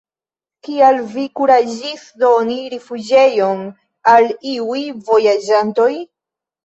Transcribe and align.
Kial 0.67 0.95
vi 1.09 1.25
kuraĝis 1.39 2.07
doni 2.23 2.57
rifuĝejon 2.75 3.63
al 4.17 4.33
iuj 4.57 4.83
vojaĝantoj? 5.11 5.91